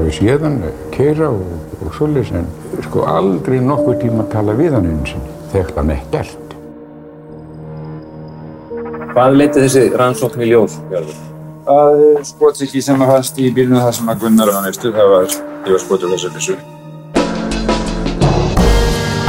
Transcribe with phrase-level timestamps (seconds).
[0.00, 0.60] hafi séðan
[0.94, 2.48] keira og, og svolítið en
[2.86, 6.56] sko aldrei nokkuð tíma að tala við hann eins og þegar hann ekkert.
[9.12, 11.20] Hvað leiti þessi rannsókn í ljós, Björður?
[11.70, 15.26] að skotsiki sem að fannst í bílunum þar sem að Gunnar var nefstu, það var,
[15.66, 16.56] ég var skotur þessu byssu.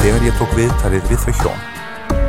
[0.01, 1.61] Þegar ég tók viðtalið við þau hjón,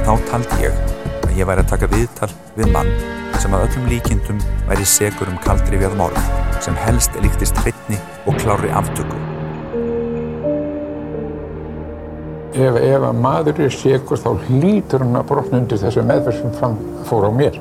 [0.05, 0.83] þá taldi ég
[1.25, 2.93] að ég væri að taka viðtal við mann
[3.41, 6.21] sem að öllum líkindum væri segur um kaldri við morð,
[6.65, 9.19] sem helst líktist hreitni og klári aftöku.
[12.55, 16.55] Ef, ef að maður er segur þá hlýtur hann að brotna undir þessu meðferð sem
[16.61, 17.59] fram fór á mér.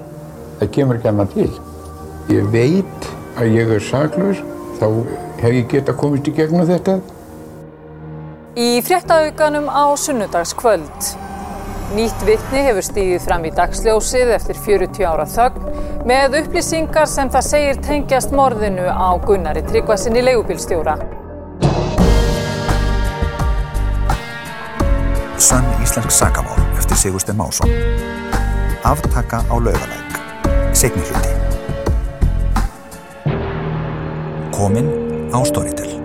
[0.59, 1.49] Það kemur ekki annan til.
[2.31, 3.09] Ég veit
[3.41, 4.43] að ég er saklaus,
[4.79, 4.87] þá
[5.41, 6.99] hef ég geta komist í gegnum þetta.
[8.53, 11.13] Í fréttauganum á sunnudagskvöld.
[11.93, 15.67] Nýtt vitni hefur stíðið fram í dagsljósið eftir 40 ára þögn
[16.09, 20.97] með upplýsingar sem það segir tengjast morðinu á Gunnari Tryggvasinni leigubílstjóra.
[25.37, 27.69] Sönn íslensk sagamál eftir Sigurstein Másson.
[28.81, 30.17] Aftaka á laugalæk.
[30.73, 31.31] Segni hluti.
[34.49, 34.89] Komin
[35.29, 36.02] á Storytel.